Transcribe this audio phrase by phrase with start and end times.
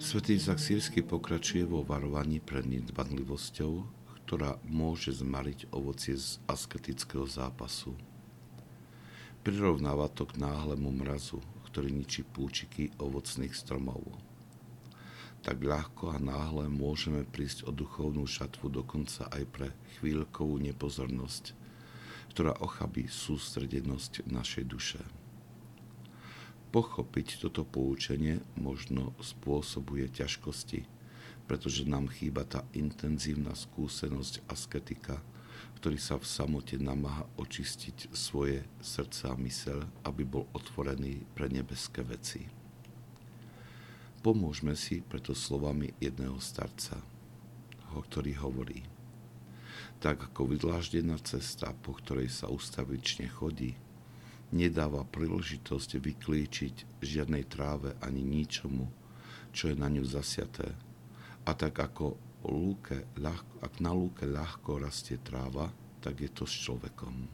[0.00, 3.84] Svetý Izak Sírsky pokračuje vo varovaní pred nedbanlivosťou,
[4.24, 7.92] ktorá môže zmariť ovocie z asketického zápasu.
[9.44, 14.00] Prirovnáva to k náhlemu mrazu, ktorý ničí púčiky ovocných stromov.
[15.44, 19.68] Tak ľahko a náhle môžeme prísť o duchovnú šatvu dokonca aj pre
[20.00, 21.52] chvíľkovú nepozornosť,
[22.32, 25.19] ktorá ochabí sústredenosť našej duše.
[26.70, 30.86] Pochopiť toto poučenie možno spôsobuje ťažkosti,
[31.50, 35.18] pretože nám chýba tá intenzívna skúsenosť asketika,
[35.82, 42.06] ktorý sa v samote namáha očistiť svoje srdce a mysel, aby bol otvorený pre nebeské
[42.06, 42.46] veci.
[44.22, 47.02] Pomôžme si preto slovami jedného starca,
[47.90, 48.86] ktorý hovorí
[49.98, 53.74] Tak ako vydláždená cesta, po ktorej sa ustavične chodí,
[54.50, 58.90] nedáva príležitosť vyklíčiť žiadnej tráve ani ničomu,
[59.54, 60.74] čo je na ňu zasiaté.
[61.46, 63.06] A tak ako lúke,
[63.62, 65.70] ak na lúke ľahko rastie tráva,
[66.02, 67.28] tak je to s človekom.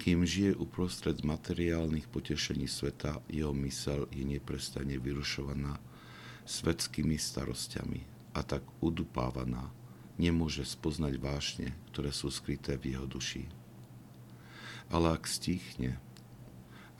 [0.00, 5.76] Kým žije uprostred materiálnych potešení sveta, jeho mysel je neprestane vyrušovaná
[6.48, 9.68] svetskými starostiami a tak udupávaná,
[10.16, 13.59] nemôže spoznať vášne, ktoré sú skryté v jeho duši
[14.90, 15.96] ale ak stichne,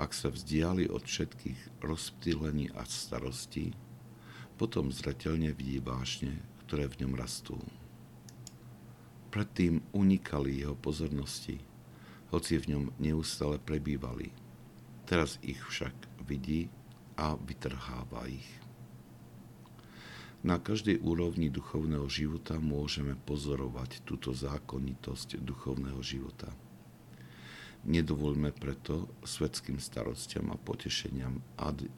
[0.00, 3.76] ak sa vzdiali od všetkých rozptýlení a starostí,
[4.56, 7.58] potom zretelne vidí vášne, ktoré v ňom rastú.
[9.34, 11.60] Predtým unikali jeho pozornosti,
[12.30, 14.30] hoci v ňom neustále prebývali.
[15.04, 15.92] Teraz ich však
[16.24, 16.70] vidí
[17.18, 18.46] a vytrháva ich.
[20.40, 26.48] Na každej úrovni duchovného života môžeme pozorovať túto zákonitosť duchovného života.
[27.80, 31.40] Nedovoľme preto svetským starostiam a potešeniam,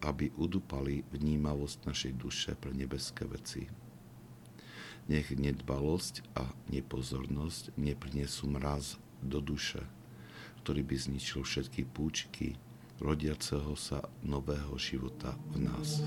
[0.06, 3.66] aby udupali vnímavosť našej duše pre nebeské veci.
[5.10, 9.82] Nech nedbalosť a nepozornosť neprinesú mraz do duše,
[10.62, 12.54] ktorý by zničil všetky púčiky
[13.02, 16.06] rodiaceho sa nového života v nás.